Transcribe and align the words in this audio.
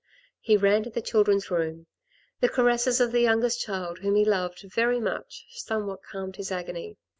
He 0.39 0.57
ran 0.57 0.81
to 0.81 0.89
the 0.89 0.99
children's 0.99 1.51
room. 1.51 1.85
The 2.39 2.49
caresses 2.49 2.99
of 2.99 3.11
the 3.11 3.21
youngest 3.21 3.61
child, 3.61 3.99
whom 3.99 4.15
he 4.15 4.25
loved 4.25 4.63
very 4.63 4.99
much, 4.99 5.45
somewhat 5.51 6.01
calmed 6.01 6.37
his 6.37 6.51
agony. 6.51 6.97